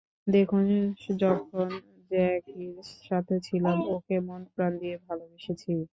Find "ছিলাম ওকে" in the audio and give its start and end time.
3.47-4.15